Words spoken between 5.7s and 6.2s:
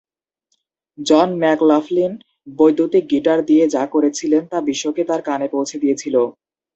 দিয়েছিল।